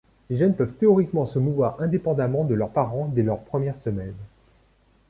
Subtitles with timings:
[0.31, 4.15] Les jeunes peuvent théoriquement se mouvoir indépendamment de leurs parents dès leur première semaine.